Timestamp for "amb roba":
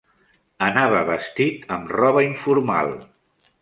1.79-2.27